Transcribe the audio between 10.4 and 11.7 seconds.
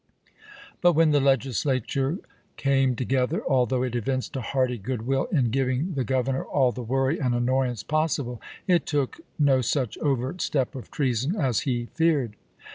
step of treason as